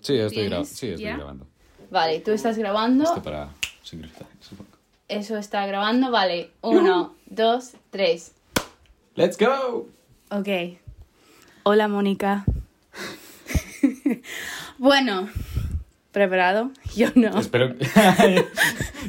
[0.00, 1.16] Sí, estoy, sí, estoy ¿Ya?
[1.16, 1.46] grabando.
[1.90, 3.04] Vale, tú estás grabando.
[3.04, 3.50] Esto para
[3.82, 4.70] sincronizar, supongo.
[5.08, 6.10] Eso está grabando.
[6.10, 8.32] Vale, uno, dos, tres.
[9.14, 9.88] ¡Let's go!
[10.30, 10.48] Ok.
[11.64, 12.44] Hola, Mónica.
[14.78, 15.28] bueno,
[16.12, 16.70] ¿preparado?
[16.96, 17.38] Yo no.
[17.38, 17.86] Espero que...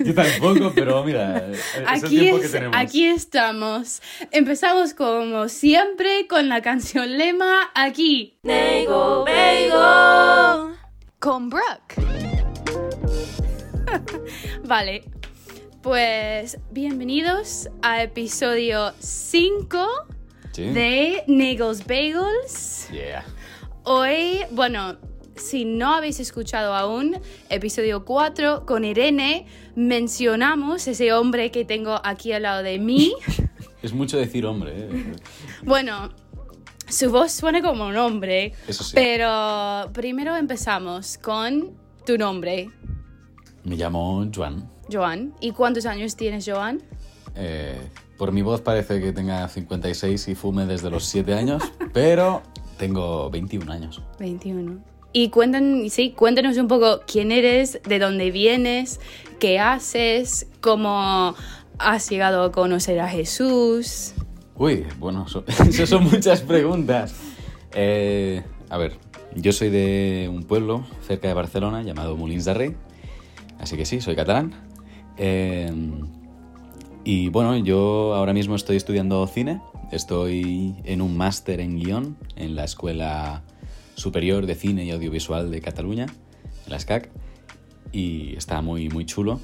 [0.04, 2.76] Yo tampoco, pero mira, es el Aquí, tiempo que es- tenemos.
[2.78, 4.02] aquí estamos.
[4.32, 8.38] Empezamos como siempre con la canción lema aquí.
[8.44, 10.72] Nego Bego.
[11.20, 11.96] Con Brooke.
[14.66, 15.04] vale.
[15.82, 19.88] Pues bienvenidos a episodio 5
[20.52, 20.64] Sí.
[20.72, 22.90] de Negos Bagels.
[22.92, 23.24] Yeah.
[23.84, 24.98] Hoy, bueno,
[25.40, 27.18] si no habéis escuchado aún,
[27.50, 33.14] episodio 4 con Irene, mencionamos ese hombre que tengo aquí al lado de mí.
[33.82, 35.14] Es mucho decir hombre, ¿eh?
[35.64, 36.10] Bueno,
[36.90, 38.92] su voz suena como un hombre, Eso sí.
[38.94, 41.72] pero primero empezamos con
[42.06, 42.70] tu nombre,
[43.64, 44.70] Me llamo Juan.
[44.92, 45.34] Joan.
[45.40, 46.82] ¿Y cuántos años tienes, Joan?
[47.36, 47.80] Eh,
[48.18, 52.42] por mi voz parece que tenga 56 y fume desde los 7 años, pero
[52.78, 54.02] tengo 21 años.
[54.20, 54.84] 21.
[55.12, 59.00] Y cuentan, sí, cuéntanos un poco quién eres, de dónde vienes,
[59.40, 61.36] qué haces, cómo
[61.80, 64.14] has llegado a conocer a Jesús.
[64.56, 67.16] Uy, bueno, so- eso son muchas preguntas.
[67.74, 68.98] Eh, a ver,
[69.36, 72.76] yo soy de un pueblo cerca de Barcelona llamado Molins de Rey,
[73.60, 74.54] así que sí, soy catalán.
[75.18, 75.72] Eh,
[77.04, 82.56] y bueno, yo ahora mismo estoy estudiando cine, estoy en un máster en guion en
[82.56, 83.42] la Escuela
[84.00, 86.08] Superior de Cine y Audiovisual de Cataluña,
[86.68, 87.10] la SCAC,
[87.92, 89.40] y está muy, muy chulo.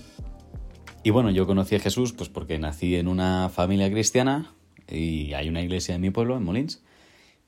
[1.03, 4.53] Y bueno, yo conocí a Jesús pues porque nací en una familia cristiana
[4.89, 6.81] y hay una iglesia en mi pueblo, en Molins,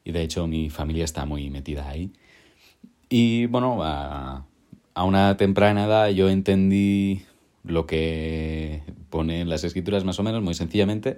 [0.04, 2.12] y de hecho mi familia está muy metida ahí.
[3.10, 4.46] Y bueno, a,
[4.94, 7.24] a una temprana edad yo entendí
[7.64, 11.18] lo que pone en las escrituras más o menos, muy sencillamente,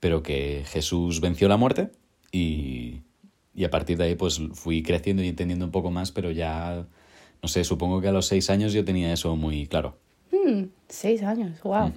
[0.00, 1.90] pero que Jesús venció la muerte
[2.32, 3.02] y,
[3.54, 6.86] y a partir de ahí pues fui creciendo y entendiendo un poco más, pero ya,
[7.42, 9.96] no sé, supongo que a los seis años yo tenía eso muy claro.
[10.30, 11.92] Hmm, seis años, wow.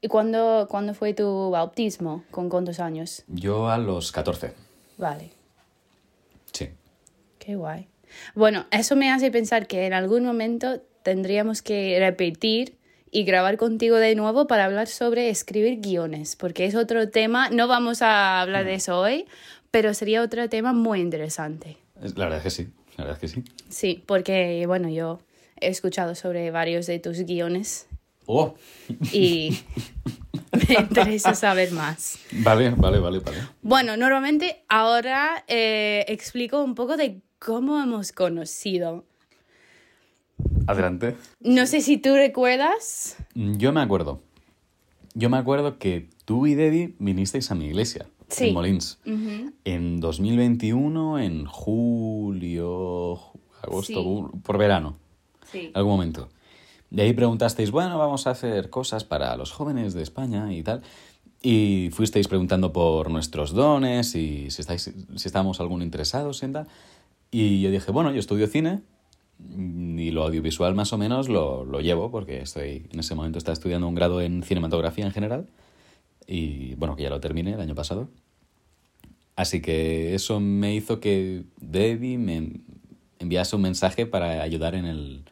[0.00, 2.24] ¿Y cuándo, cuándo fue tu bautismo?
[2.30, 3.24] ¿Con cuántos años?
[3.28, 4.52] Yo a los 14,
[4.98, 5.30] Vale,
[6.52, 6.68] sí.
[7.38, 7.88] qué guay.
[8.34, 12.76] Bueno, eso me hace pensar que en algún momento tendríamos que repetir
[13.10, 17.68] y grabar contigo de nuevo para hablar sobre escribir guiones, porque es otro tema, no
[17.68, 19.26] vamos a hablar de eso hoy,
[19.76, 21.76] pero sería otro tema muy interesante.
[22.02, 23.44] Es- La verdad es que sí, la verdad es que sí.
[23.68, 25.18] Sí, porque bueno, yo
[25.60, 27.86] he escuchado sobre varios de tus guiones
[28.24, 28.54] Oh,
[29.12, 29.58] y
[30.70, 32.18] me interesa saber más.
[32.32, 33.36] vale, vale, vale, vale.
[33.60, 39.04] Bueno, normalmente ahora eh, explico un poco de cómo hemos conocido.
[40.66, 41.16] Adelante.
[41.40, 43.16] No sé si tú recuerdas.
[43.34, 44.22] Yo me acuerdo.
[45.12, 48.48] Yo me acuerdo que tú y Debbie vinisteis a mi iglesia, Sí.
[48.48, 48.98] en Molins,
[49.64, 53.18] en 2021, en julio,
[53.62, 54.38] agosto, Sí.
[54.42, 54.96] por verano,
[55.50, 55.70] Sí.
[55.74, 56.28] algún momento.
[56.90, 60.82] De ahí preguntasteis, bueno, vamos a hacer cosas para los jóvenes de España y tal.
[61.42, 64.82] Y fuisteis preguntando por nuestros dones y si, estáis,
[65.14, 66.66] si estábamos alguno interesados en tal.
[67.30, 68.80] Y yo dije, bueno, yo estudio cine
[69.48, 73.52] y lo audiovisual más o menos lo, lo llevo porque estoy en ese momento estaba
[73.52, 75.46] estudiando un grado en cinematografía en general
[76.26, 78.08] y bueno, que ya lo terminé el año pasado.
[79.36, 82.52] Así que eso me hizo que Debbie me
[83.18, 85.24] enviase un mensaje para ayudar en el,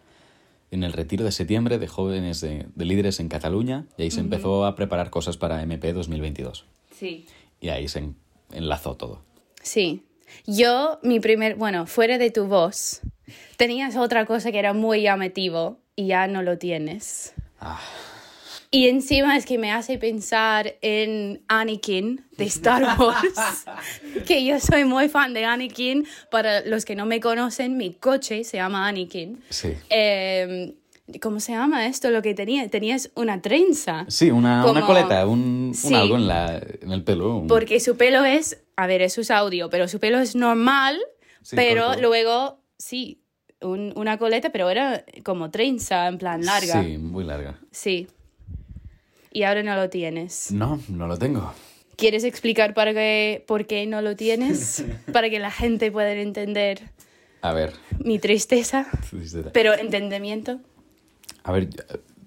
[0.70, 4.20] en el retiro de septiembre de jóvenes de, de líderes en Cataluña y ahí se
[4.20, 7.26] empezó a preparar cosas para MP 2022 Sí.
[7.60, 8.16] y ahí se en-
[8.52, 9.22] enlazó todo.
[9.62, 10.02] Sí.
[10.46, 13.00] Yo, mi primer, bueno, fuera de tu voz,
[13.56, 17.32] tenías otra cosa que era muy llamativo y ya no lo tienes.
[17.60, 17.80] Ah,
[18.74, 23.64] Y encima es que me hace pensar en Anakin de Star Wars,
[24.26, 26.04] que yo soy muy fan de Anakin.
[26.28, 29.40] Para los que no me conocen, mi coche se llama Anakin.
[29.48, 29.74] sí.
[29.90, 30.74] Eh,
[31.20, 32.10] ¿Cómo se llama esto?
[32.10, 34.06] Lo que tenía, tenías una trenza.
[34.08, 35.94] Sí, una, una Como- coleta, un, un Sí.
[35.94, 37.36] algo en, la, en el pelo.
[37.36, 40.98] un- Porque su pelo es, a ver, eso es audio, pero su pelo es normal,
[41.42, 42.00] Sí, pero corto.
[42.00, 43.20] luego, sí,
[43.60, 46.82] un- una coleta, pero era como trenza, en plan larga.
[46.82, 47.60] Sí, muy larga.
[47.70, 48.06] Sí.
[49.34, 50.50] Y ahora no lo tienes.
[50.52, 51.52] No, no lo tengo.
[51.96, 54.84] ¿Quieres explicar para qué, por qué no lo tienes?
[55.12, 56.80] para que la gente pueda entender
[57.42, 57.72] A ver.
[57.98, 58.86] mi tristeza,
[59.52, 60.60] pero entendimiento.
[61.42, 61.68] A ver,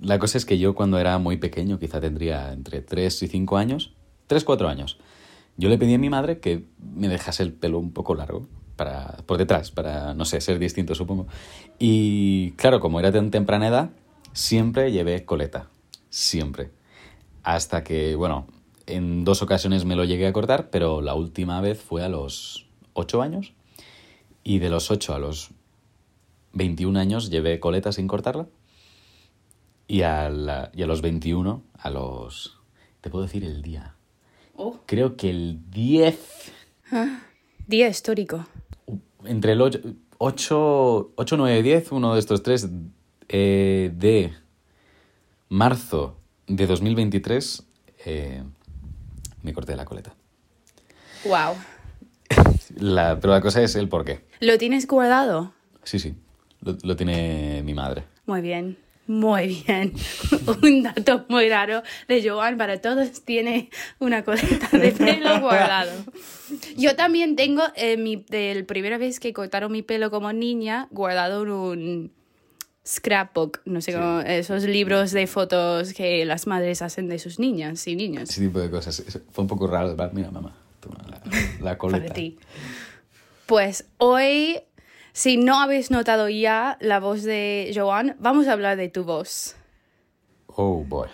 [0.02, 3.58] la cosa es que yo cuando era muy pequeño, quizá tendría entre 3 y 5
[3.58, 3.96] años,
[4.28, 5.00] 3, 4 años,
[5.58, 8.48] yo le pedí a mi madre que me dejase el pelo un poco largo.
[8.76, 11.26] para, por detrás, para, no sé, ser distinto, supongo.
[11.80, 13.90] Y claro, como era tan temprana edad,
[14.34, 15.70] siempre llevé coleta.
[16.10, 16.70] Siempre.
[17.48, 18.46] Hasta que, bueno,
[18.88, 22.68] en dos ocasiones me lo llegué a cortar, pero la última vez fue a los
[22.92, 23.54] 8 años.
[24.44, 25.52] Y de los 8 a los
[26.52, 28.48] 21 años llevé coleta sin cortarla.
[29.88, 32.58] Y a, la- y a los 21, a los...
[33.00, 33.96] Te puedo decir el día.
[34.58, 34.82] Oh.
[34.86, 36.52] Creo que el 10
[37.66, 38.46] Día histórico.
[39.24, 39.80] entre el 8,
[40.18, 42.68] 8, 8 9, 10, uno de estos tres,
[43.30, 44.34] eh, de
[45.48, 46.18] marzo
[46.48, 47.64] de 2023,
[48.06, 48.44] eh,
[49.44, 50.16] me corté la coleta.
[51.26, 51.56] Wow.
[52.76, 54.22] La, pero la cosa es el por qué.
[54.40, 55.54] ¿Lo tienes guardado?
[55.84, 56.16] Sí, sí,
[56.62, 58.04] lo, lo tiene mi madre.
[58.26, 58.78] Muy bien.
[59.08, 59.94] Muy bien.
[60.64, 65.92] Un dato muy raro de Joan para todos tiene una coleta de pelo guardado.
[66.76, 70.90] Yo también tengo eh, mi, de la primera vez que cortaron mi pelo como niña
[70.92, 72.12] guardado en un
[72.88, 73.98] scrapbook, no sé Sí.
[73.98, 78.30] cómo, esos libros de fotos que las madres hacen de sus niñas y niños.
[78.30, 79.04] Ese tipo de cosas.
[79.32, 79.96] Fue un poco raro.
[80.14, 81.22] Mira, mamá, toma la,
[81.62, 82.00] la coleta.
[82.04, 82.40] para ti.
[83.46, 84.60] Pues hoy,
[85.14, 89.56] si no habéis notado ya la voz de Joan, vamos a hablar de tu voz.
[90.48, 91.08] Oh, boy.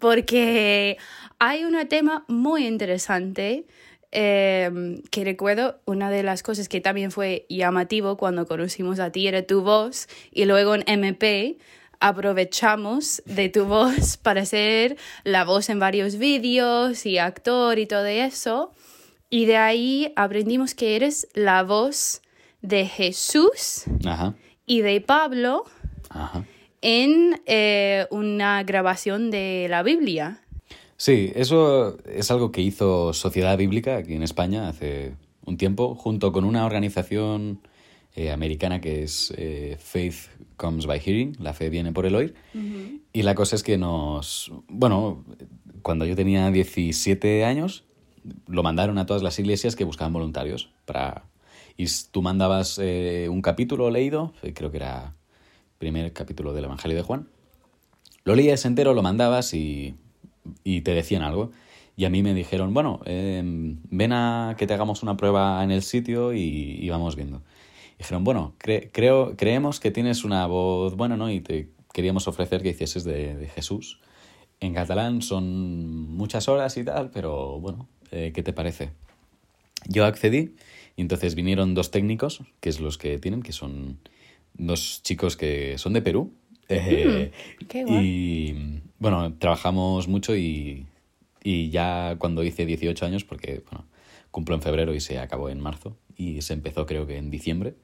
[0.00, 0.96] porque
[1.38, 3.64] hay un tema muy interesante
[4.10, 9.26] eh, que recuerdo, una de las cosas que también fue llamativo cuando conocimos a ti
[9.26, 11.58] era tu voz y luego en MP
[12.00, 18.06] aprovechamos de tu voz para ser la voz en varios vídeos y actor y todo
[18.06, 18.72] eso
[19.30, 22.22] y de ahí aprendimos que eres la voz
[22.62, 24.34] de Jesús Ajá,
[24.64, 25.64] y de Pablo
[26.08, 26.44] ajá.
[26.80, 30.40] en eh, una grabación de la Biblia.
[31.00, 35.14] Sí, eso es algo que hizo Sociedad Bíblica aquí en España hace
[35.44, 37.60] un tiempo, junto con una organización
[38.16, 40.16] eh, americana que es eh, Faith
[40.56, 42.34] Comes by Hearing, la fe viene por el oír.
[43.12, 44.50] Y la cosa es que nos...
[44.68, 45.24] Bueno,
[45.82, 47.84] cuando yo tenía 17 años,
[48.48, 51.26] lo mandaron a todas las iglesias que buscaban voluntarios para...
[51.76, 56.96] Y tú mandabas eh, un capítulo leído, creo que era el primer capítulo del Evangelio
[56.96, 57.28] de Juan,
[58.24, 59.94] lo leías entero, lo mandabas y,
[60.76, 61.50] y te decían algo.
[61.96, 65.70] Y a mí me dijeron, bueno, eh, ven a que te hagamos una prueba en
[65.70, 67.42] el sitio y, y vamos viendo.
[67.98, 71.30] Dijeron, bueno, cre- creo, creemos que tienes una voz buena, ¿no?
[71.30, 73.98] Y te queríamos ofrecer que hicieses de, de Jesús.
[74.60, 75.44] En catalán son
[76.16, 78.90] muchas horas y tal, pero bueno, eh, ¿qué te parece?
[79.86, 80.54] Yo accedí
[80.96, 83.98] y entonces vinieron dos técnicos, que es los que tienen, que son
[84.54, 86.32] dos chicos que son de Perú.
[86.68, 87.32] Eh,
[87.68, 88.06] qué guay.
[88.06, 90.86] y bueno, trabajamos mucho y,
[91.42, 93.86] y ya cuando hice 18 años, porque bueno,
[94.30, 97.74] cumplo en febrero y se acabó en marzo, y se empezó creo que en diciembre,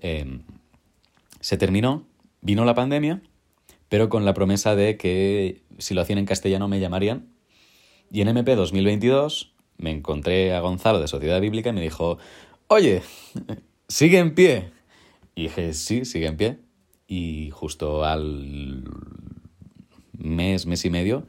[0.00, 0.40] eh,
[1.40, 2.06] se terminó,
[2.40, 3.22] vino la pandemia,
[3.88, 7.26] pero con la promesa de que si lo hacían en castellano me llamarían.
[8.12, 12.18] Y en MP 2022 me encontré a Gonzalo de Sociedad Bíblica y me dijo,
[12.68, 13.02] oye,
[13.88, 14.70] sigue en pie.
[15.34, 16.58] Y dije, sí, sigue en pie.
[17.10, 18.84] Y justo al
[20.16, 21.26] mes, mes y medio,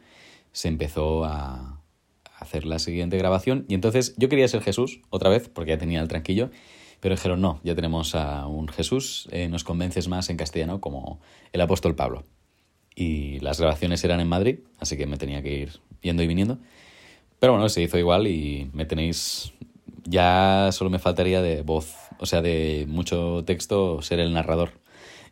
[0.51, 1.81] se empezó a
[2.37, 3.65] hacer la siguiente grabación.
[3.67, 6.51] Y entonces yo quería ser Jesús otra vez, porque ya tenía el tranquillo.
[6.99, 11.19] Pero dijeron, no, ya tenemos a un Jesús, eh, nos convences más en castellano como
[11.51, 12.25] el apóstol Pablo.
[12.95, 16.59] Y las grabaciones eran en Madrid, así que me tenía que ir yendo y viniendo.
[17.39, 19.51] Pero bueno, se hizo igual y me tenéis...
[20.03, 24.80] Ya solo me faltaría de voz, o sea, de mucho texto, ser el narrador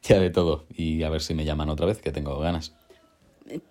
[0.04, 0.66] ya de todo.
[0.74, 2.74] Y a ver si me llaman otra vez, que tengo ganas.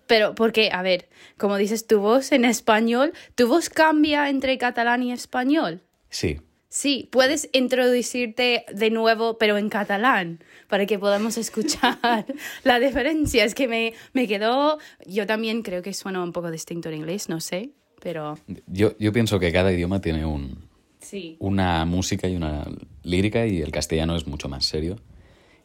[0.06, 5.02] Pero porque, a ver, como dices tu voz en español, ¿tu voz cambia entre catalán
[5.02, 5.82] y español?
[6.10, 11.98] Sí, Sí, puedes introducirte de nuevo, pero en catalán, para que podamos escuchar
[12.64, 13.44] la diferencia.
[13.44, 17.30] Es que me, me quedó, yo también creo que suena un poco distinto en inglés,
[17.30, 17.70] no sé,
[18.02, 20.68] pero yo, yo pienso que cada idioma tiene un,
[21.00, 21.36] sí.
[21.40, 22.66] una música y una
[23.02, 24.96] lírica y el castellano es mucho más serio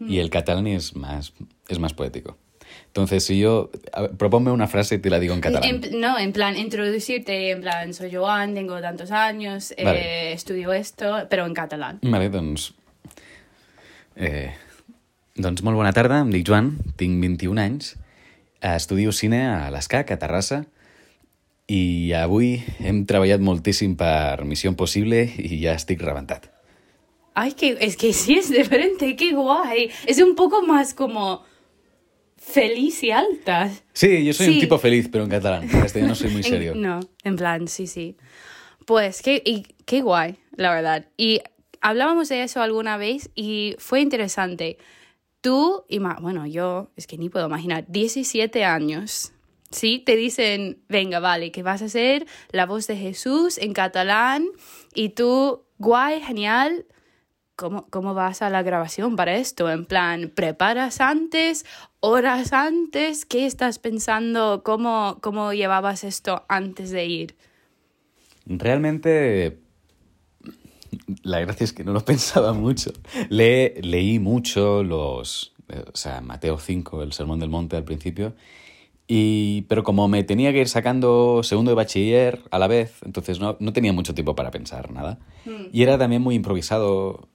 [0.08, 1.34] y el catalán es más,
[1.70, 2.38] es más poético.
[2.88, 3.72] Entonces, si yo...
[4.00, 5.82] ver, proponme una frase y te la digo en catalán.
[5.84, 10.34] En- no, en plan, introducirte, en plan, soy Joan, tengo tantos años, eh, Vale.
[10.34, 12.00] estudio esto, pero en catalán.
[12.04, 12.74] Vale, doncs...
[14.16, 14.54] Eh,
[15.36, 17.96] doncs molt bona tarda, em dic Joan, tinc 21 anys,
[18.62, 20.62] eh, estudio cine a l'ESCAC, a Terrassa,
[21.66, 26.53] i avui hem treballat moltíssim per Missió Impossible i ja estic rebentat.
[27.36, 29.90] Ay, que, es que sí es diferente, qué guay.
[30.06, 31.44] Es un poco más como
[32.38, 33.72] feliz y alta.
[33.94, 34.54] Sí, yo soy Sí.
[34.56, 35.64] un tipo feliz, pero en catalán.
[35.64, 36.76] En castellano soy muy En- serio.
[36.76, 38.18] no, en plan, sí, sí.
[38.86, 41.08] Pues qué, y, qué guay, la verdad.
[41.18, 41.40] Y
[41.82, 44.78] hablábamos de eso alguna vez y fue interesante.
[45.42, 49.32] Tú, y bueno, yo es que ni puedo imaginar, 17 años,
[49.72, 50.00] ¿sí?
[50.06, 54.46] Te dicen, venga, vale, que vas a ser la voz de Jesús en catalán
[54.94, 56.86] y tú, guay, genial.
[57.56, 59.70] ¿Cómo, ¿Cómo vas a la grabación para esto?
[59.70, 61.66] En plan, ¿preparas antes?
[62.00, 63.26] ¿Horas antes?
[63.26, 64.64] ¿Qué estás pensando?
[64.64, 67.36] ¿Cómo, cómo llevabas esto antes de ir?
[68.46, 69.60] Realmente
[71.24, 72.92] la gracia es que no lo pensaba mucho.
[73.30, 78.34] Le, leí mucho los, eh, o sea, Mateo 5, el Sermón del Monte al principio,
[79.08, 83.40] y, pero como me tenía que ir sacando segundo de bachiller a la vez, entonces
[83.40, 85.20] no, no tenía mucho tiempo para pensar nada.
[85.46, 85.68] Hmm.
[85.72, 87.28] Y era también muy improvisado,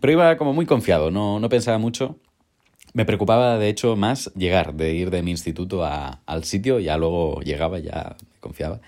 [0.00, 2.16] pero iba como muy confiado, no, no pensaba mucho.
[2.94, 6.96] Me preocupaba, de hecho, más llegar, de ir de mi instituto a, al sitio, ya
[6.96, 8.80] luego llegaba, ya confiaba.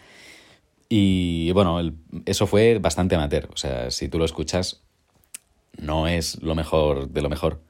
[0.89, 1.81] Y bueno,
[2.27, 3.49] eso fue bastante amateur.
[3.53, 4.83] O sea, si tú lo escuchas,
[5.79, 7.61] no es lo mejor de lo mejor.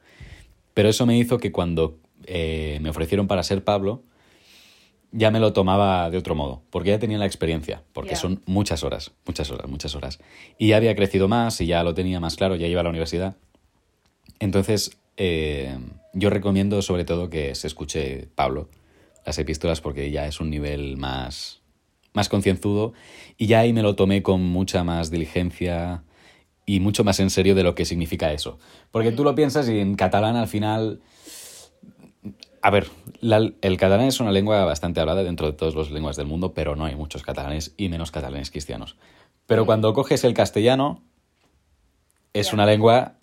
[0.73, 4.03] Pero eso me hizo que cuando eh, me ofrecieron para ser Pablo,
[5.11, 8.83] ya me lo tomaba de otro modo, porque ya tenía la experiencia, porque son muchas
[8.83, 10.19] horas, muchas horas, muchas horas.
[10.57, 12.89] Y ya había crecido más y ya lo tenía más claro, ya iba a la
[12.89, 13.35] universidad.
[14.39, 15.77] Entonces, eh,
[16.13, 18.69] yo recomiendo sobre todo que se escuche Pablo,
[19.25, 21.61] las epístolas, porque ya es un nivel más,
[22.13, 22.93] más concienzudo
[23.37, 26.03] y ya ahí me lo tomé con mucha más diligencia
[26.65, 28.59] y mucho más en serio de lo que significa eso.
[28.91, 31.01] Porque tú lo piensas y en catalán al final...
[32.61, 32.87] A ver,
[33.21, 36.75] el catalán es una lengua bastante hablada dentro de todas las lenguas del mundo, pero
[36.75, 38.97] no hay muchos catalanes y menos catalanes cristianos.
[39.47, 41.01] Pero cuando coges el castellano,
[42.33, 43.15] es una lengua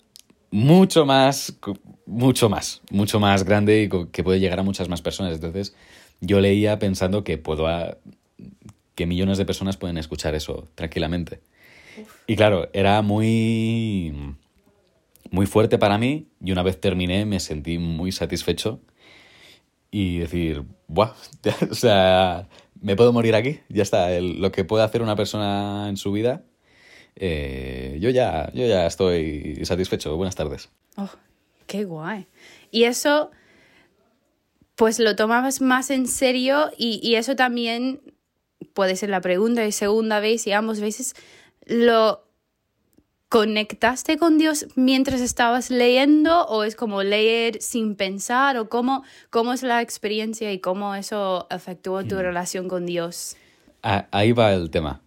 [0.51, 1.57] mucho más,
[2.05, 5.35] mucho más, mucho más grande y que puede llegar a muchas más personas.
[5.35, 5.73] Entonces,
[6.19, 7.67] yo leía pensando que puedo
[8.95, 11.39] que millones de personas pueden escuchar eso tranquilamente.
[12.27, 14.35] Y claro, era muy,
[15.31, 18.81] muy fuerte para mí y una vez terminé me sentí muy satisfecho
[19.91, 21.13] y decir, ¡buah!
[21.71, 22.47] o sea,
[22.81, 26.43] me puedo morir aquí, ya está, lo que puede hacer una persona en su vida,
[27.15, 30.15] eh, yo, ya, yo ya estoy satisfecho.
[30.15, 30.69] Buenas tardes.
[30.95, 31.09] Oh,
[31.67, 32.27] qué guay.
[32.71, 33.31] Y eso,
[34.75, 38.01] pues lo tomabas más en serio y, y eso también
[38.73, 41.15] puede ser la pregunta y segunda vez y ambas veces,
[41.65, 42.28] ¿lo
[43.29, 49.53] conectaste con Dios mientras estabas leyendo o es como leer sin pensar o cómo, cómo
[49.53, 52.19] es la experiencia y cómo eso afectó tu mm.
[52.19, 53.37] relación con Dios?
[53.83, 55.01] Ahí va el tema.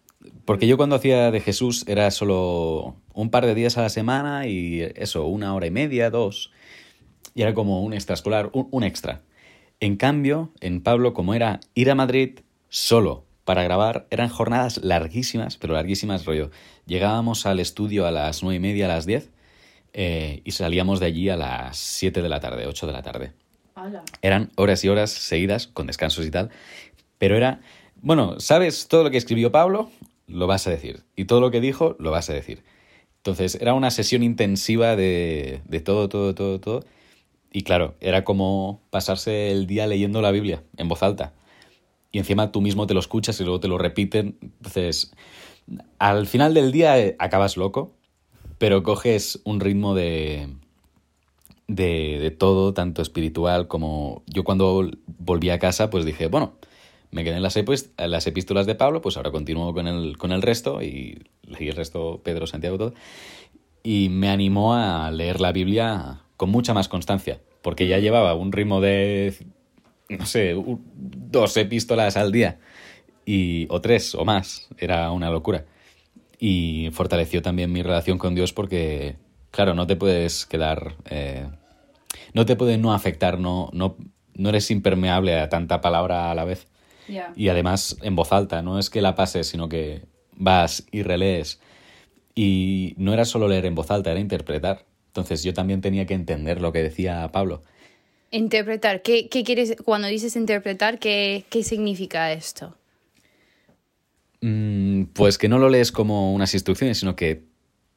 [0.44, 4.46] Porque yo cuando hacía de Jesús era solo un par de días a la semana
[4.46, 6.52] y eso, una hora y media, dos.
[7.34, 9.22] Y era como un extraescolar, un, un extra.
[9.80, 12.38] En cambio, en Pablo, como era ir a Madrid
[12.68, 14.06] solo para grabar.
[14.10, 16.50] Eran jornadas larguísimas, pero larguísimas, rollo.
[16.86, 19.30] Llegábamos al estudio a las nueve y media, a las diez,
[19.92, 23.32] eh, y salíamos de allí a las siete de la tarde, ocho de la tarde.
[24.20, 26.50] Eran horas y horas seguidas, con descansos y tal,
[27.18, 27.60] pero era,
[28.00, 29.90] bueno, ¿sabes todo lo que escribió Pablo?
[30.26, 31.02] Lo vas a decir.
[31.16, 32.62] Y todo lo que dijo, lo vas a decir.
[33.18, 36.84] Entonces, era una sesión intensiva de, de todo, todo, todo, todo.
[37.52, 41.32] Y claro, era como pasarse el día leyendo la Biblia en voz alta
[42.12, 44.36] y encima tú mismo te lo escuchas y luego te lo repiten.
[44.42, 45.12] Entonces,
[45.98, 47.94] al final del día eh, acabas loco,
[48.58, 50.48] pero coges un ritmo de,
[51.66, 56.52] de, todo, tanto espiritual como yo cuando volví a casa, pues dije, bueno,
[57.10, 57.58] me quedé en las,
[57.96, 61.76] las epístolas de Pablo, pues ahora continúo con el, con el resto y leí el
[61.76, 62.94] resto, Pedro, Santiago, todo.
[63.82, 68.52] Y me animó a leer la Biblia con mucha más constancia, porque ya llevaba un
[68.52, 69.34] ritmo de
[70.18, 72.58] no sé, dos epístolas al día
[73.24, 74.68] y, o tres o más.
[74.78, 75.64] Era una locura.
[76.38, 79.16] Y fortaleció también mi relación con Dios porque,
[79.50, 80.96] claro, no te puedes quedar...
[81.08, 81.48] Eh,
[82.34, 83.96] no te puede no afectar, no, no,
[84.34, 86.66] no eres impermeable a tanta palabra a la vez.
[87.36, 91.60] Y además en voz alta, no es que la pases, sino que vas y relees.
[92.34, 94.86] Y no era solo leer en voz alta, era interpretar.
[95.08, 97.62] Entonces yo también tenía que entender lo que decía Pablo.
[98.32, 102.74] Interpretar, ¿qué, qué quieres, cuando dices interpretar, qué, qué significa esto?
[104.40, 107.44] Mm, pues que no lo lees como unas instrucciones, sino que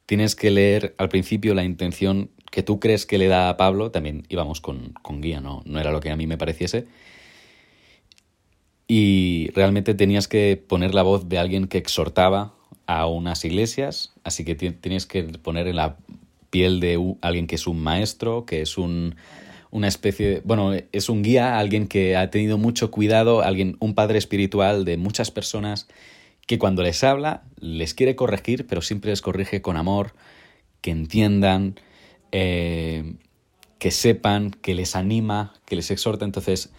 [0.04, 3.90] tienes que leer al principio la intención que tú crees que le da a Pablo,
[3.90, 5.62] también íbamos con, con guía, ¿no?
[5.64, 6.86] no era lo que a mí me pareciese.
[8.86, 12.54] Y realmente tenías que poner la voz de alguien que exhortaba
[12.86, 15.96] a unas iglesias, así que tienes que poner en la
[16.50, 19.16] piel de alguien que es un maestro, que es un
[19.76, 24.16] una especie, bueno, es un guía, alguien que ha tenido mucho cuidado, alguien, un padre
[24.16, 25.86] espiritual de muchas personas
[26.46, 30.14] que cuando les habla les quiere corregir, pero siempre les corrige con amor,
[30.80, 31.78] que entiendan,
[32.32, 33.16] eh,
[33.78, 36.24] que sepan, que les anima, que les exhorta.
[36.24, 36.72] Entonces,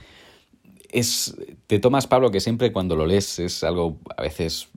[0.90, 1.36] es,
[1.68, 4.70] te tomas, Pablo, que siempre cuando lo lees es algo a veces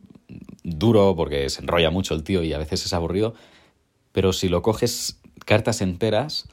[0.62, 3.32] duro porque se enrolla mucho el tío y a veces es aburrido,
[4.12, 6.50] pero si lo coges cartas enteras,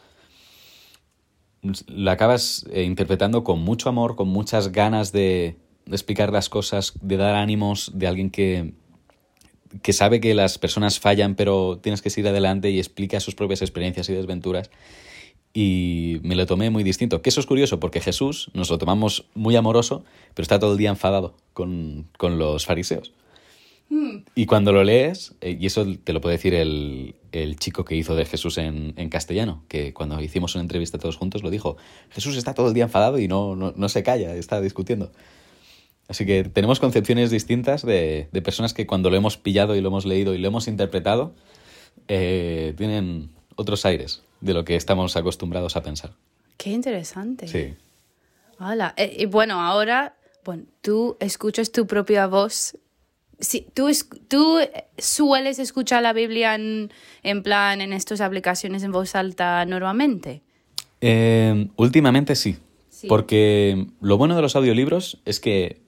[1.88, 6.94] la acabas eh, interpretando con mucho amor, con muchas ganas de, de explicar las cosas,
[7.02, 8.74] de dar ánimos, de alguien que,
[9.82, 13.62] que sabe que las personas fallan, pero tienes que seguir adelante y explica sus propias
[13.62, 14.70] experiencias y desventuras.
[15.54, 17.22] Y me lo tomé muy distinto.
[17.22, 20.04] Que eso es curioso, porque Jesús nos lo tomamos muy amoroso,
[20.36, 23.14] pero está todo el día enfadado con, con los fariseos.
[24.36, 27.96] Y cuando lo lees, eh, y eso te lo puede decir el, el chico que
[27.96, 31.77] hizo de Jesús en, en, castellano, que cuando hicimos una entrevista todos juntos lo dijo,
[32.10, 35.12] Jesús está todo el día enfadado y no, no, no se calla, está discutiendo.
[36.07, 39.89] Así que tenemos concepciones distintas de, de, personas que cuando lo hemos pillado y lo
[39.89, 41.34] hemos leído y lo hemos interpretado,
[42.07, 46.12] eh, tienen otros aires de lo que estamos acostumbrados a pensar.
[46.57, 47.48] Qué interesante.
[47.48, 47.75] Sí.
[48.60, 48.93] Hola.
[48.98, 50.15] Eh, y bueno, ahora,
[50.46, 52.77] bueno, tú escuchas tu propia voz
[53.39, 53.89] Sí, ¿tú,
[54.27, 54.60] ¿Tú
[54.98, 56.91] sueles escuchar la Biblia en,
[57.22, 60.41] en, plan en estas aplicaciones en voz alta normalmente?
[61.01, 62.58] Eh, últimamente sí,
[62.89, 65.82] sí, porque lo bueno de los audiolibros es que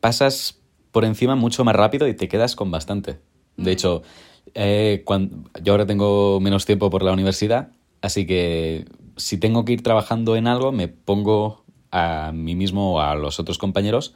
[0.00, 0.60] pasas
[0.92, 3.18] por encima mucho más rápido y te quedas con bastante.
[3.56, 3.72] De mm.
[3.72, 4.02] hecho,
[4.54, 8.84] eh, cuando, yo ahora tengo menos tiempo por la universidad, así que
[9.16, 13.40] si tengo que ir trabajando en algo, me pongo a mí mismo o a los
[13.40, 14.14] otros compañeros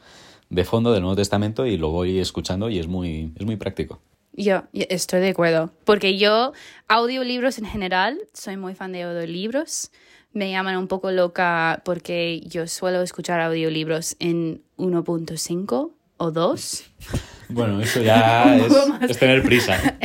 [0.51, 4.01] de fondo del Nuevo Testamento y lo voy escuchando y es muy, es muy práctico.
[4.33, 6.53] Yo estoy de acuerdo, porque yo
[6.89, 9.93] audiolibros en general, soy muy fan de audiolibros,
[10.33, 16.85] me llaman un poco loca porque yo suelo escuchar audiolibros en 1.5 o 2.
[17.51, 18.57] Bueno, eso ya
[19.03, 19.79] es, es, tener prisa.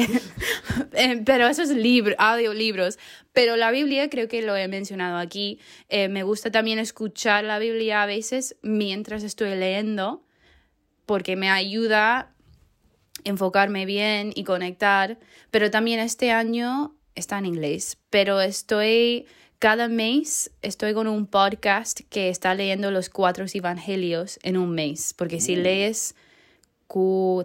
[0.93, 2.99] Eh, pero eso es libro, audiolibros.
[3.31, 7.57] Pero la Biblia, creo que lo he mencionado aquí, eh, me gusta también escuchar la
[7.57, 10.25] Biblia a veces mientras estoy leyendo
[11.09, 12.31] porque me ayuda a
[13.23, 15.17] enfocarme bien y conectar,
[15.49, 19.25] pero también este año está en inglés, pero estoy
[19.57, 25.15] cada mes estoy con un podcast que está leyendo los cuatro evangelios en un mes,
[25.17, 25.59] porque si mm.
[25.61, 26.15] lees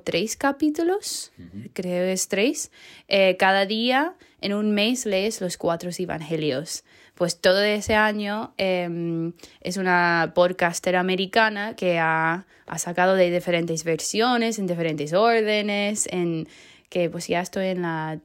[0.04, 1.32] tres capítulos,
[1.72, 2.70] creo es tres,
[3.08, 9.32] eh, cada día en un mes lees los cuatro evangelios pues todo ese año eh,
[9.60, 16.48] es una podcaster americana que ha, ha, sacado de diferentes versiones, en diferentes órdenes, en
[16.88, 18.20] que pues ya estoy en la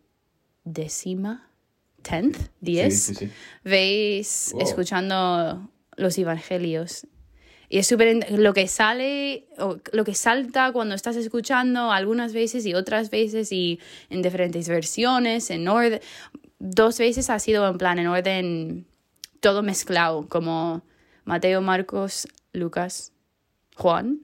[0.63, 1.49] décima,
[2.01, 3.31] tenth, diez, sí, sí, sí.
[3.63, 4.61] veis wow.
[4.61, 7.05] escuchando los evangelios.
[7.71, 12.65] Y es súper lo que sale, o lo que salta cuando estás escuchando algunas veces
[12.65, 16.01] y otras veces y en diferentes versiones, en orden
[16.59, 18.85] dos veces ha sido en plan en orden
[19.39, 20.83] todo mezclado, como
[21.25, 23.13] Mateo, Marcos, Lucas,
[23.75, 24.19] Juan.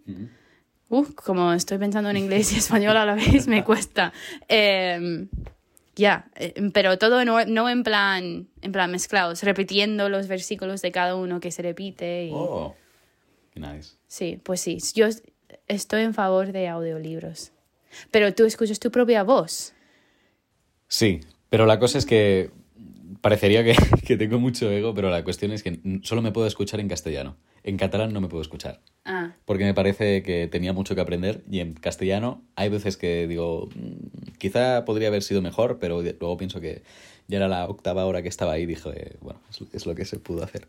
[0.89, 4.13] Uh, como estoy pensando en inglés y español a la vez, me cuesta.
[4.47, 5.27] Eh,
[5.95, 10.81] ya, yeah, eh, pero todo en, no en plan, en plan mezclados, repitiendo los versículos
[10.81, 12.25] de cada uno que se repite.
[12.25, 12.31] Y...
[12.33, 12.75] Oh,
[13.55, 13.95] nice.
[14.07, 15.07] Sí, pues sí, yo
[15.67, 17.53] estoy en favor de audiolibros.
[18.11, 19.73] Pero tú escuchas tu propia voz.
[20.89, 21.21] Sí,
[21.55, 22.49] pero la cosa es que
[23.21, 26.81] parecería que, que, tengo mucho ego, pero la cuestión es que solo me puedo escuchar
[26.81, 27.37] en castellano.
[27.63, 28.81] En catalán no me puedo escuchar.
[29.05, 29.31] Ah.
[29.45, 33.69] Porque me parece que tenía mucho que aprender y en castellano hay veces que digo,
[33.73, 36.83] mmm, quizá podría haber sido mejor, pero luego pienso que
[37.29, 39.39] ya era la octava hora que estaba ahí y dije, bueno,
[39.71, 40.67] es, lo que se pudo hacer.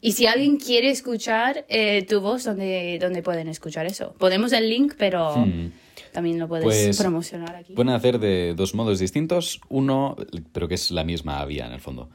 [0.00, 4.14] Y si alguien quiere escuchar eh, tu voz, ¿dónde, ¿dónde pueden escuchar eso?
[4.16, 5.38] Podemos el link, pero...
[5.38, 5.72] Hmm.
[6.16, 7.74] También lo puedes pues, promocionar aquí.
[7.74, 9.60] Pueden hacer de dos modos distintos.
[9.68, 10.16] Uno,
[10.52, 12.08] pero que es la misma vía en el fondo.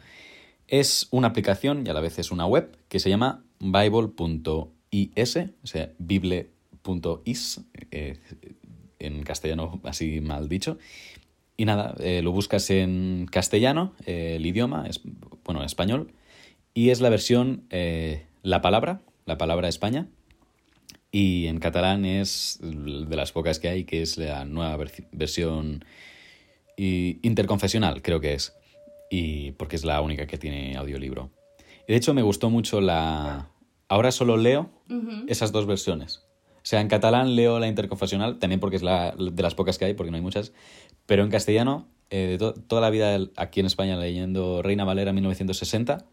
[0.68, 5.68] Es una aplicación y a la vez es una web que se llama bible.is, o
[5.68, 7.62] sea, bible.is,
[7.92, 8.18] eh,
[8.98, 10.80] en castellano así mal dicho.
[11.56, 15.02] Y nada, eh, lo buscas en castellano, eh, el idioma, es,
[15.46, 16.12] bueno, español,
[16.74, 17.68] y es la versión,
[18.42, 20.08] la palabra, la palabra España,
[21.12, 24.78] y en catalán es de las pocas que hay, que es la nueva
[25.12, 25.84] versión
[26.78, 28.56] interconfesional, creo que es.
[29.10, 31.30] Y porque es la única que tiene audiolibro.
[31.86, 33.50] Y de hecho me gustó mucho la...
[33.90, 35.26] Ahora solo leo uh -huh.
[35.28, 36.24] esas dos versiones.
[36.56, 39.86] O sea, en catalán leo la interconfesional, también porque es la, de las pocas que
[39.86, 40.54] hay, porque no hay muchas.
[41.08, 45.12] Pero en castellano, eh, de to toda la vida aquí en España leyendo Reina Valera
[45.12, 46.06] 1960,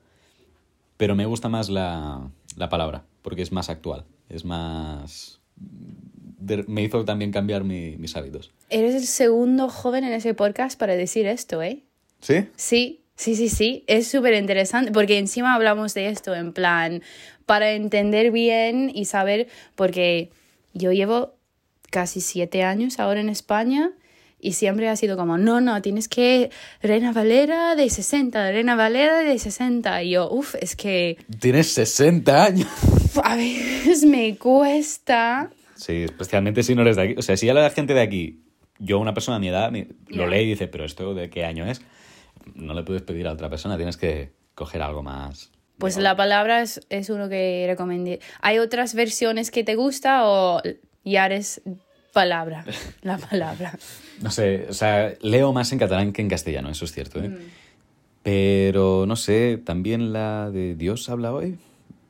[0.97, 5.41] pero me gusta más la, la palabra, porque es más actual es más...
[5.57, 8.53] De, me hizo también cambiar mi, mis hábitos.
[8.71, 11.83] Eres el segundo joven en ese podcast para decir esto, ¿eh?
[12.21, 12.47] ¿Sí?
[12.57, 13.85] Sí, sí, sí, sí.
[13.87, 17.03] Es súper interesante porque encima hablamos de esto en plan
[17.47, 20.31] para entender bien y saber, porque
[20.75, 21.35] yo llevo
[21.91, 23.93] casi siete años ahora en España
[24.41, 26.51] y siempre ha sido como, no, no, tienes que
[26.83, 30.03] Reina Valera de 60, Reina Valera de 60.
[30.05, 32.69] Y yo, uff, es que Tienes 60 años.
[33.23, 35.51] a veces me cuesta.
[35.75, 37.15] Sí, especialmente si no eres de aquí.
[37.19, 38.43] O sea, si a la gente de aquí,
[38.79, 39.73] yo, una persona de mi edad,
[40.09, 40.27] lo Ya.
[40.29, 41.81] lee y dice, pero ¿esto de qué año es?
[42.55, 45.51] No le puedes pedir a otra persona, tienes que coger algo más.
[45.79, 48.19] Pues la palabra es, es uno que recomendé.
[48.41, 50.61] ¿Hay otras versiones que te gusta o
[51.05, 51.61] ya eres
[52.23, 52.65] palabra?
[53.03, 53.79] La palabra.
[54.21, 57.31] No sé, o sea, leo más en catalán que en castellano, eso es cierto, ¿eh?
[58.23, 61.59] Pero, no sé, también la de Dios habla hoy,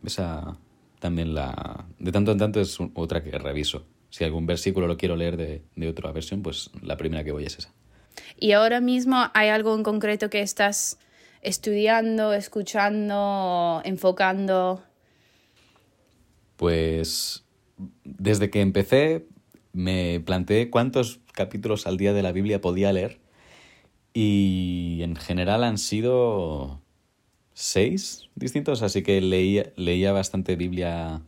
[0.05, 0.57] esa
[0.99, 1.85] también la...
[1.99, 3.85] De tanto en tanto es un- otra que reviso.
[4.11, 7.44] Si algún versículo lo quiero leer de, de otra versión, pues la primera que voy
[7.44, 7.71] es esa.
[8.40, 10.99] ¿Y ahora mismo hay algo en concreto que estás
[11.42, 14.83] estudiando, escuchando, enfocando?
[16.57, 17.44] Pues
[18.05, 19.27] desde que empecé
[19.79, 23.21] me planteé cuántos capítulos al día de la Biblia podía leer
[24.12, 26.81] y en general han sido
[27.55, 31.23] seis distintos, así que leía, leía bastante Biblia.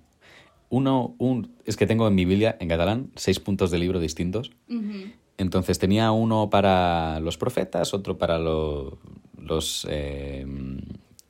[0.68, 4.50] Uno, un, es que tengo en mi Biblia en catalán seis puntos de libro distintos.
[5.38, 8.98] Entonces tenía uno para los profetas, otro para lo-
[9.40, 10.44] los eh,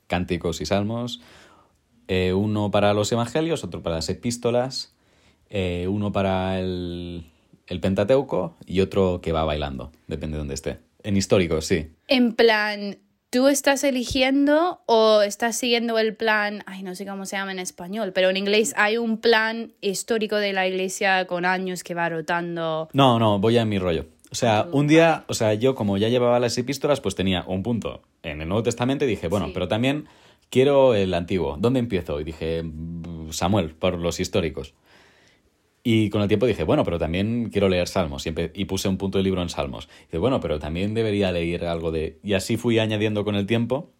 [0.06, 1.20] cánticos y salmos,
[2.08, 4.94] eh, uno para los evangelios, otro para las epístolas,
[5.50, 7.24] eh, uno para el,
[7.66, 10.78] el Pentateuco y otro que va bailando, depende de dónde esté.
[11.02, 11.88] En históricos, sí.
[12.08, 12.98] En plan,
[13.30, 16.62] ¿tú estás eligiendo o estás siguiendo el plan?
[16.66, 20.36] Ay, no sé cómo se llama en español, pero en inglés hay un plan histórico
[20.36, 22.88] de la iglesia con años que va rotando.
[22.92, 24.06] No, no, voy a mi rollo.
[24.30, 27.62] O sea, un día, o sea, yo como ya llevaba las epístolas, pues tenía un
[27.64, 29.52] punto en el Nuevo Testamento y dije, bueno, Sí.
[29.54, 30.06] pero también
[30.50, 31.56] quiero el antiguo.
[31.58, 32.20] ¿Dónde empiezo?
[32.20, 34.74] Y dije, "Mm, Samuel, por los históricos.
[35.82, 38.26] Y con el tiempo dije, bueno, pero también quiero leer Salmos.
[38.26, 39.88] Y, empe- y puse un punto de libro en Salmos.
[40.06, 42.18] Dije, bueno, pero también debería leer algo de...
[42.22, 43.90] Y así fui añadiendo con el tiempo.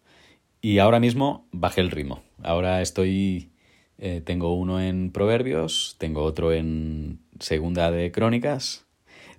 [0.61, 2.21] Y ahora mismo bajé el ritmo.
[2.43, 3.49] Ahora estoy...
[3.97, 8.85] eh, tengo uno en Proverbios, tengo otro en Segunda de Crónicas,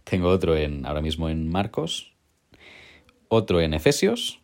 [0.04, 2.12] tengo otro en ahora mismo en Marcos,
[3.28, 4.40] otro en Efesios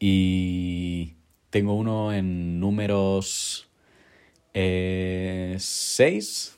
[0.00, 1.14] y
[1.50, 3.68] tengo uno en números
[5.58, 6.57] 6.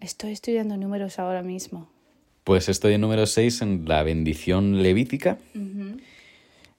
[0.00, 1.88] Estoy estudiando números ahora mismo.
[2.44, 5.38] Pues estoy en número 6 en la bendición levítica.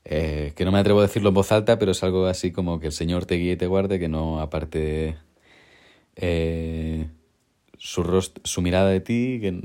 [0.08, 2.80] Eh, que no me atrevo a decirlo en voz alta, pero es algo así como
[2.80, 5.16] que el Señor te guíe y te guarde, que no aparte
[6.16, 7.08] eh,
[7.78, 9.40] su, rost- su mirada de ti.
[9.42, 9.60] Que,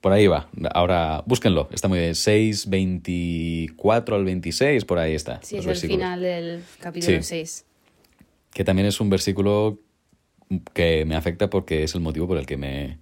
[0.00, 0.48] por ahí va.
[0.72, 1.68] Ahora, búsquenlo.
[1.72, 2.14] Está muy bien.
[2.14, 5.40] 6, 24 al 26, por ahí está.
[5.42, 7.22] Sí, es el final del capítulo Sí.
[7.22, 7.64] 6.
[8.52, 9.80] Que también es un versículo
[10.72, 12.98] que me afecta porque es el motivo por el que me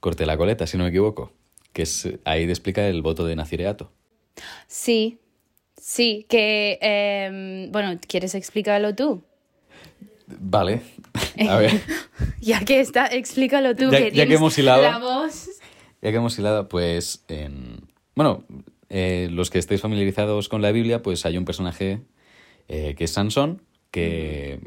[0.00, 1.32] corté la coleta, si no me equivoco.
[1.72, 3.90] Que es ahí te explica el voto de nacireato.
[4.66, 5.18] Sí,
[5.76, 6.78] sí, que...
[6.80, 9.22] em, bueno, ¿quieres explicarlo tú?
[10.26, 10.82] Vale.
[11.48, 11.72] A ver.
[12.40, 13.90] Ya que está, explícalo tú.
[13.90, 14.82] Ya- que ya que hemos hilado.
[14.82, 15.48] La voz.
[16.00, 17.80] Ya que hemos hilado, pues, en...
[18.14, 18.44] bueno,
[18.88, 22.00] eh, los que estéis familiarizados con la Biblia, pues hay un personaje
[22.68, 24.60] eh, que es Sansón, que,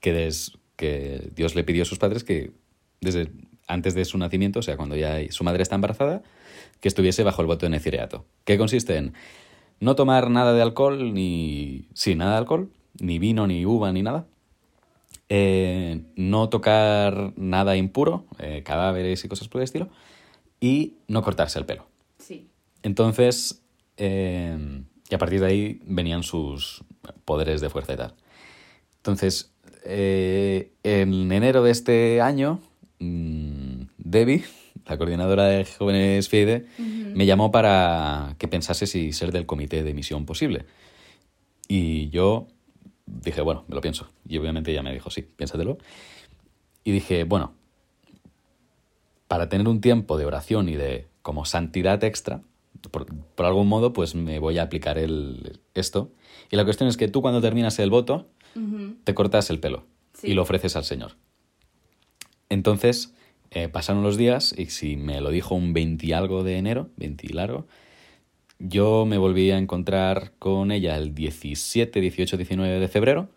[0.00, 2.52] que, des- que Dios le pidió a sus padres que
[3.02, 3.30] desde
[3.68, 6.22] antes de su nacimiento, o sea, cuando ya su madre está embarazada,
[6.80, 8.24] que estuviese bajo el voto de Necireato.
[8.44, 9.12] Que consiste en
[9.78, 11.86] no tomar nada de alcohol, ni...
[11.92, 14.26] Sí, nada de alcohol, ni vino, ni uva, ni nada.
[15.28, 19.90] Eh, no tocar nada impuro, eh, cadáveres y cosas por el estilo,
[20.60, 21.86] y no cortarse el pelo.
[22.18, 22.48] Sí.
[22.82, 23.62] Entonces,
[23.98, 26.82] eh, y a partir de ahí venían sus
[27.26, 28.14] poderes de fuerza y tal.
[28.96, 29.49] Entonces,
[29.84, 32.60] eh, en enero de este año,
[32.98, 34.44] mm, Debbie,
[34.86, 39.94] la coordinadora de Jóvenes FIDE, me llamó para que pensase si ser del comité de
[39.94, 40.66] misión posible.
[41.68, 42.48] Y yo
[43.06, 44.08] dije, bueno, me lo pienso.
[44.28, 45.78] Y obviamente ella me dijo, sí, piénsatelo.
[46.82, 47.54] Y dije, bueno,
[49.28, 52.42] para tener un tiempo de oración y de como santidad extra,
[52.90, 56.10] por, por algún modo, pues me voy a aplicar el, esto.
[56.50, 58.26] Y la cuestión es que tú cuando terminas el voto,
[59.04, 59.84] te cortas el pelo
[60.14, 60.28] Sí.
[60.28, 61.12] y lo ofreces al Señor.
[62.48, 63.14] Entonces,
[63.50, 66.88] eh, pasaron los días y si me lo dijo un 20 y algo de enero,
[66.96, 67.66] 20 y largo,
[68.58, 73.28] yo me volví a encontrar con ella el 17, 18, 19 de febrero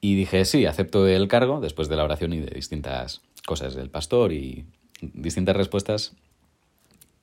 [0.00, 3.90] y dije, sí, acepto el cargo después de la oración y de distintas cosas del
[3.90, 4.64] pastor y
[5.00, 6.14] distintas respuestas.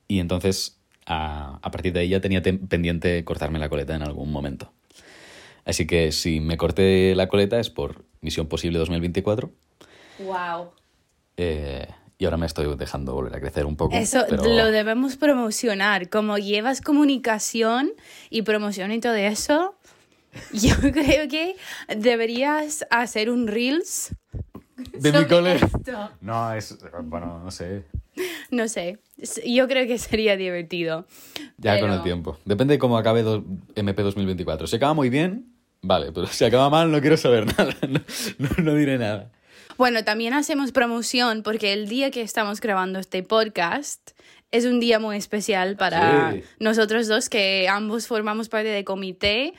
[0.08, 4.30] Y entonces a, a partir de ahí ya tenía pendiente cortarme la coleta en algún
[4.30, 4.72] momento.
[5.64, 9.50] Así que si me corté la coleta es por Misión Posible 2024
[10.20, 10.70] Wow.
[11.36, 13.96] eh, y ahora me estoy dejando volver a crecer un poco.
[13.96, 16.08] Eso pero- lo debemos promocionar.
[16.08, 17.90] Como llevas comunicación
[18.30, 19.74] y promoción y todo eso,
[20.52, 21.56] yo creo que
[21.96, 24.14] deberías hacer un Reels.
[24.92, 25.54] ¿De mi cole?
[25.56, 26.10] esto.
[26.20, 26.76] No, es...
[27.04, 27.84] Bueno, no sé.
[28.50, 28.98] No sé,
[29.44, 31.06] yo creo que sería divertido.
[31.58, 32.38] Ya con el tiempo.
[32.44, 34.68] Depende de cómo acabe do- MP 2024.
[34.68, 35.52] Si acaba muy bien,
[35.86, 37.74] vale, pero si acaba mal no quiero saber nada.
[37.88, 38.00] No,
[38.38, 39.30] no- no diré nada.
[39.76, 44.12] Bueno, también hacemos promoción porque el día que estamos grabando este podcast
[44.52, 46.42] es un día muy especial para Sí.
[46.60, 49.52] nosotros dos, que ambos formamos parte del comité.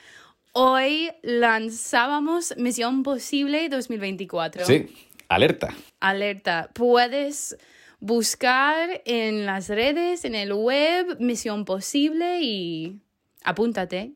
[0.53, 4.65] Hoy lanzábamos Misión Posible 2024.
[4.65, 4.88] Sí,
[5.27, 5.73] alerta.
[5.99, 6.69] Alerta.
[6.73, 7.57] Puedes
[7.99, 13.01] buscar en las redes, en el web, Misión Posible y
[13.43, 14.13] apúntate.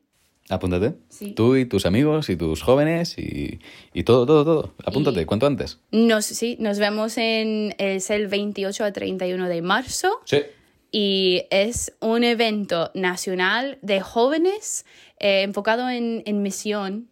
[0.50, 0.94] Apúntate.
[1.08, 1.32] Sí.
[1.32, 3.60] Tú y tus amigos y tus jóvenes y,
[3.94, 4.74] y todo, todo, todo.
[4.84, 5.78] Apúntate, Y- cuanto antes.
[5.92, 10.20] Nos, sí, nos vemos en es el 28 a 31 de marzo.
[10.24, 10.38] Sí.
[10.92, 14.84] y es un evento nacional de jóvenes
[15.20, 17.08] eh, enfocado en, en misión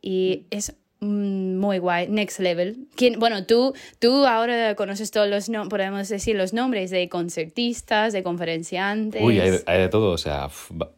[0.00, 2.76] y es muy guay, next level.
[2.96, 8.12] ¿Quién- bueno, tú, tú ahora conoces todos los, no- podemos decir los nombres de concertistas,
[8.12, 9.22] de conferenciantes.
[9.22, 10.10] Uy, hay, hay de todo.
[10.12, 10.48] O sea,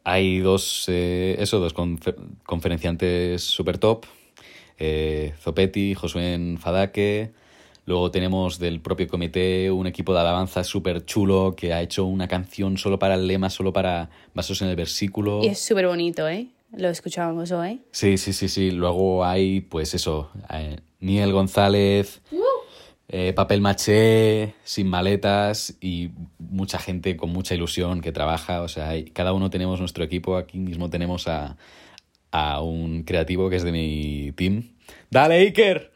[0.05, 4.07] hay dos, eh, eso, dos confer- conferenciantes super top.
[4.79, 7.33] Eh, Zopetti, Josué Fadake.
[7.87, 12.29] Luego tenemos del propio comité un equipo de alabanza súper chulo que ha hecho una
[12.29, 15.41] canción solo para el lema, solo para basos en el versículo.
[15.43, 16.47] Y es súper bonito, ¿eh?
[16.73, 17.83] Lo escuchábamos hoy.
[17.91, 18.71] Sí, sí, sí, sí.
[18.71, 22.23] Luego hay, pues eso, eh, Niel González,
[23.09, 28.63] eh, papel maché, sin maletas y mucha gente con mucha ilusión que trabaja.
[28.63, 30.37] O sea, cada uno tenemos nuestro equipo.
[30.37, 31.57] Aquí mismo tenemos a,
[32.31, 34.71] a un creativo que es de mi team.
[35.11, 35.91] ¡Dale, Iker!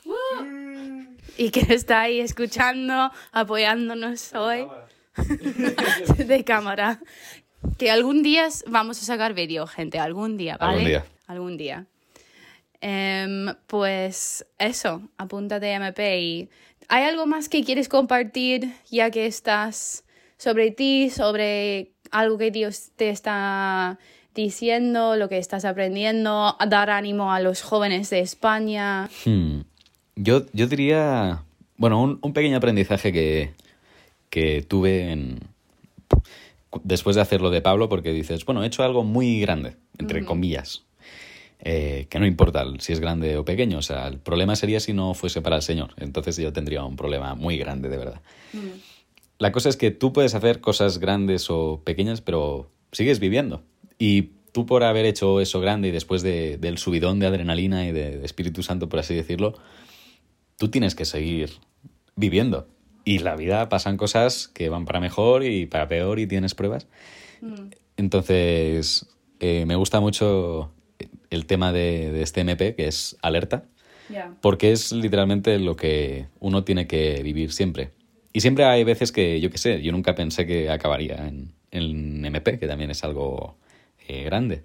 [1.37, 4.67] Y que está ahí escuchando, apoyándonos hoy.
[6.19, 7.01] de cámara.
[7.79, 10.73] Que algún día vamos a sacar vídeo, gente, algún día, ¿vale?
[10.73, 11.05] Algún día.
[11.27, 11.87] Algún día.
[12.81, 16.49] Em, pues eso, apúntate MP y
[16.89, 20.05] ¿hay algo más que quieres compartir ya que estás
[20.37, 23.99] sobre ti, sobre algo que Dios te está
[24.35, 29.09] diciendo, lo que estás aprendiendo, a dar ánimo a los jóvenes de España?
[29.25, 29.61] Hmm.
[30.17, 31.43] Yo, yo diría,
[31.79, 33.55] bueno, un, un pequeño aprendizaje que,
[34.29, 35.41] que tuve en,
[36.83, 40.85] después de hacerlo de Pablo, porque dices, bueno, he hecho algo muy grande, entre comillas,
[41.61, 44.93] eh, que no importa si es grande o pequeño, o sea, el problema sería si
[44.93, 48.21] no fuese para el Señor, entonces yo tendría un problema muy grande, de verdad.
[49.39, 53.63] La cosa es que tú puedes hacer cosas grandes o pequeñas, pero sigues viviendo.
[53.99, 57.93] Y tú por haber hecho eso grande y después de- del subidón de adrenalina y
[57.93, 59.55] de, de Espíritu Santo, por así decirlo,
[60.57, 61.51] tú tienes que seguir
[62.15, 62.69] viviendo.
[63.05, 66.87] Y la vida pasan cosas que van para mejor y para peor y tienes pruebas.
[67.97, 69.07] Entonces,
[69.41, 70.73] eh, me gusta mucho
[71.31, 73.65] el tema de, de este MP, que es alerta,
[74.41, 77.91] porque es literalmente lo que uno tiene que vivir siempre.
[78.33, 82.25] Y siempre hay veces que, yo qué sé, yo nunca pensé que acabaría en, en
[82.25, 83.57] MP, que también es algo
[84.09, 84.63] eh, grande.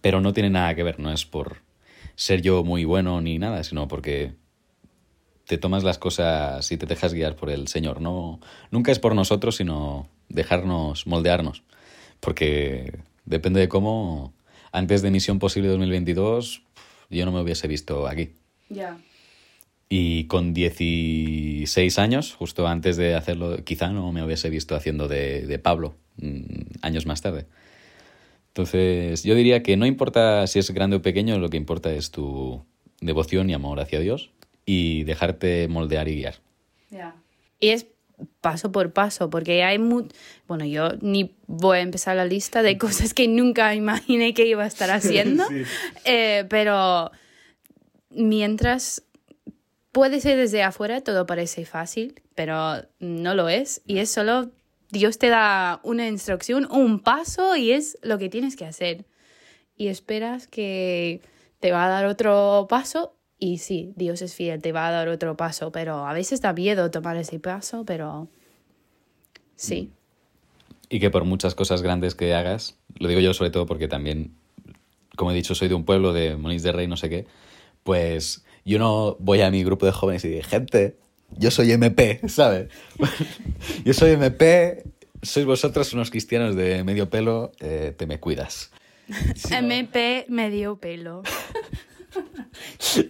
[0.00, 1.58] Pero no tiene nada que ver, no es por
[2.14, 4.32] ser yo muy bueno ni nada, sino porque
[5.46, 8.00] te tomas las cosas y te dejas guiar por el Señor.
[8.00, 11.62] No, nunca es por nosotros, sino dejarnos moldearnos.
[12.20, 14.32] Porque depende de cómo,
[14.70, 16.62] antes de Misión Posible 2022,
[17.10, 18.30] yo no me hubiese visto aquí.
[18.68, 18.98] Ya.
[19.88, 25.46] Y con 16 años, justo antes de hacerlo, quizá no me hubiese visto haciendo de,
[25.46, 27.46] de Pablo mm, años más tarde.
[28.48, 32.10] Entonces, yo diría que no importa si es grande o pequeño, lo que importa es
[32.10, 32.64] tu
[33.00, 34.30] devoción y amor hacia Dios
[34.64, 36.36] y dejarte moldear y guiar.
[37.60, 37.86] Y es
[38.40, 40.06] paso por paso, porque hay mu
[40.46, 44.64] bueno, yo ni voy a empezar la lista de cosas que nunca imaginé que iba
[44.64, 45.44] a estar haciendo,
[46.04, 47.10] Eh, pero
[48.10, 49.02] mientras
[49.92, 54.50] puede ser desde afuera, todo parece fácil, pero no lo es, y es solo
[54.90, 59.06] Dios te da una instrucción, un paso, y es lo que tienes que hacer.
[59.74, 61.22] Y esperas que
[61.60, 65.08] te va a dar otro paso, y sí, Dios es fiel, te va a dar
[65.08, 68.28] otro paso, pero a veces da miedo tomar ese paso, pero
[69.56, 69.90] sí.
[70.88, 74.36] Y que por muchas cosas grandes que hagas, lo digo yo sobre todo porque también,
[75.16, 77.26] como he dicho, soy de un pueblo de Monís de Rey, no sé qué,
[77.82, 80.96] pues yo no voy a mi grupo de jóvenes y digo, gente,
[81.36, 82.68] yo soy MP, ¿sabes?
[83.84, 84.84] yo soy MP
[85.20, 88.70] sois vosotros unos cristianos de medio pelo, eh, te me cuidas.
[89.50, 91.24] MP medio pelo.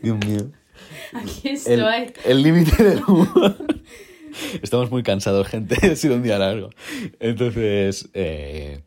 [0.02, 0.50] Dios mío.
[1.12, 2.12] Aquí estoy.
[2.24, 3.57] el límite del humor.
[4.62, 5.76] Estamos muy cansados, gente.
[5.92, 6.70] Ha sido un día largo.
[7.20, 8.81] Entonces, eh,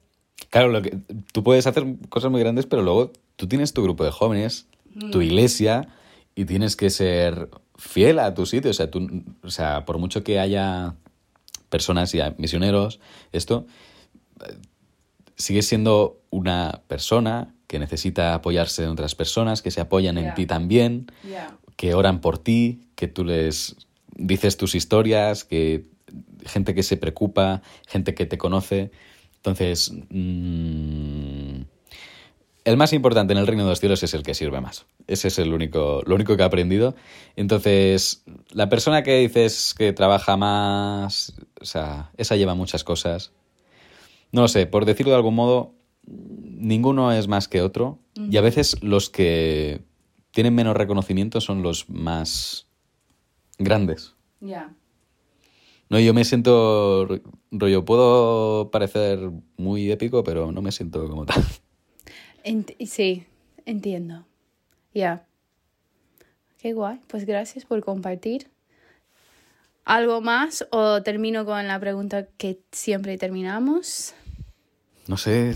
[0.49, 0.97] claro, lo que,
[1.31, 4.67] tú puedes hacer cosas muy grandes, pero luego tú tienes tu grupo de jóvenes,
[5.11, 5.89] tu iglesia,
[6.35, 8.71] y tienes que ser fiel a tu sitio.
[8.71, 10.95] O sea, tú, o sea por mucho que haya
[11.69, 12.99] personas y misioneros,
[13.31, 13.65] esto,
[15.35, 20.45] sigues siendo una persona que necesita apoyarse en otras personas, que se apoyan en ti
[20.45, 21.07] también
[21.75, 23.75] que oran por ti, que tú les
[24.15, 25.85] dices tus historias, que
[26.45, 28.91] gente que se preocupa, gente que te conoce.
[29.37, 31.61] Entonces, mm,
[32.63, 34.85] el más importante en el reino de los cielos es el que sirve más.
[35.07, 36.95] Ese es el único, lo único que he aprendido.
[37.35, 43.33] Entonces, la persona que dices que trabaja más, o sea, esa lleva muchas cosas.
[44.31, 45.75] No lo sé, por decirlo de algún modo,
[46.07, 47.99] ninguno es más que otro.
[48.31, 49.81] Y a veces los que
[50.31, 52.67] tienen menos reconocimiento son los más
[53.57, 54.15] grandes.
[54.41, 54.73] Ya.
[55.89, 61.25] No, yo me siento ro- rollo, puedo parecer muy épico, pero no me siento como
[61.25, 61.43] tal.
[62.43, 63.23] Ent- sí,
[63.65, 64.25] entiendo.
[64.93, 65.25] Ya.
[66.57, 66.99] Qué guay.
[67.07, 68.49] Pues gracias por compartir.
[69.85, 74.13] ¿Algo más o termino con la pregunta que siempre terminamos?
[75.07, 75.53] No sé,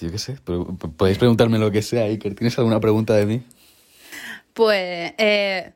[0.00, 0.64] yo qué sé, pero
[0.96, 2.34] podéis preguntarme lo que sea, Iker.
[2.36, 3.42] ¿Tienes alguna pregunta de mí?
[4.54, 5.72] Pues, eh,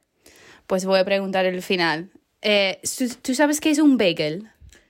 [0.66, 2.10] pues voy a preguntar el final.
[2.42, 4.48] Eh, ¿tú- ¿Tú sabes qué es un bagel?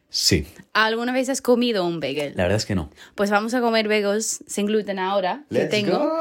[0.08, 2.32] Sí, ¿Alguna vez has comido un bagel?
[2.36, 2.90] la verdad es que no.
[3.14, 5.98] Pues vamos a comer bagels sin gluten ahora, que Let's tengo.
[5.98, 6.18] go.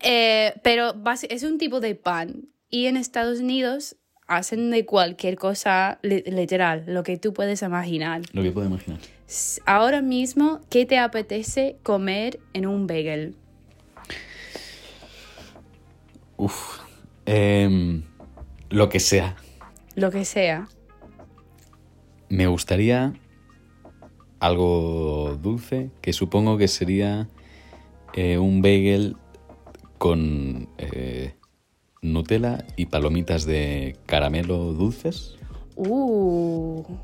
[0.00, 0.94] Eh, pero
[1.28, 2.48] es un tipo de pan.
[2.70, 3.96] Y en Estados Unidos
[4.28, 8.22] hacen de cualquier cosa li- literal, lo que tú puedes imaginar.
[8.32, 9.00] Lo que puedo imaginar.
[9.66, 13.34] Ahora mismo, ¿qué te apetece comer en un bagel?
[16.36, 16.78] Uf.
[17.26, 18.02] Em,
[18.70, 19.36] lo que sea.
[19.96, 20.68] Lo que sea.
[22.28, 23.12] Me gustaría
[24.40, 27.28] algo dulce, que supongo que sería
[28.14, 29.16] eh, un bagel
[29.98, 31.34] con eh,
[32.02, 35.36] Nutella y palomitas de caramelo dulces.
[35.76, 36.98] Uh, con,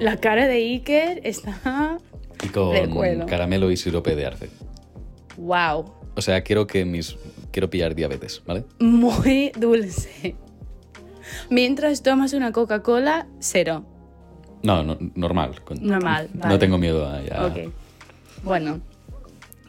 [0.00, 1.98] la cara de Iker está...
[2.44, 3.26] y con recuerdo.
[3.26, 4.50] caramelo y sirope de arce.
[5.36, 5.92] Wow.
[6.16, 7.16] O sea, quiero que mis
[7.52, 8.64] quiero pillar diabetes, ¿vale?
[8.80, 10.36] Muy dulce.
[11.50, 13.84] Mientras tomas una Coca-Cola, cero.
[14.62, 15.60] No, no, normal.
[15.80, 17.46] Normal, No tengo miedo a ya.
[17.46, 17.72] Ok.
[18.42, 18.80] Bueno,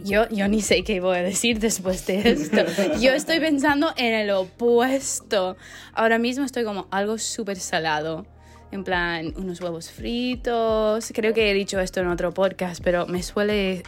[0.04, 2.58] yo, yo ni sé qué voy a decir después de esto.
[3.02, 5.58] Yo estoy pensando en el opuesto.
[5.94, 8.26] Ahora mismo estoy como algo súper salado.
[8.72, 11.12] En plan, unos huevos fritos.
[11.14, 13.84] Creo que he dicho esto en otro podcast, pero me suele...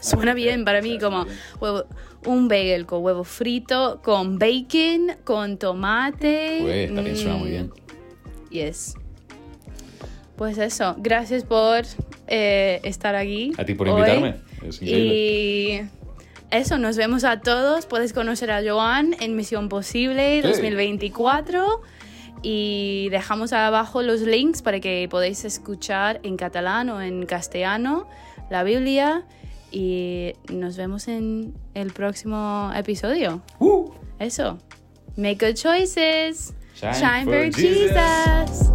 [0.00, 1.24] Suena bien para mí como
[1.58, 1.86] huevo-
[2.26, 6.60] un bagel con huevo frito, con bacon, con tomate.
[6.62, 7.70] Ué, también suena muy Mm, bien.
[8.50, 8.94] Yes.
[10.36, 11.84] Pues eso, gracias por
[12.26, 13.52] eh, estar aquí.
[13.56, 14.00] A ti por hoy.
[14.00, 14.34] invitarme.
[14.68, 15.14] Es increíble.
[15.14, 15.80] Y
[16.50, 17.86] eso, nos vemos a todos.
[17.86, 20.48] Puedes conocer a Joan en Misión Posible Sí.
[20.48, 21.82] 2024.
[22.42, 28.06] Y dejamos abajo los links para que podáis escuchar en catalán o en castellano
[28.50, 29.24] la Biblia.
[29.72, 33.42] Y nos vemos en el próximo episodio.
[33.58, 33.90] Uh.
[34.18, 34.58] Eso.
[35.16, 36.54] Make good choices.
[36.74, 37.60] Shine Shine for.
[37.60, 38.70] Jesus.